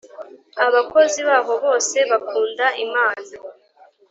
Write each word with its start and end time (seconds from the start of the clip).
Abakozi 0.65 1.19
bahobose 1.29 1.97
bakunda 2.09 2.65
imana. 2.85 3.25